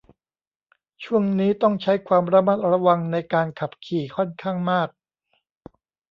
[1.03, 4.89] ช่วงนี้ต้องใช้ความระมัดระวังในการขับขี่ค่อนข้างมาก